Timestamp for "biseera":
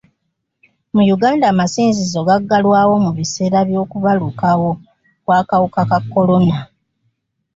3.17-3.59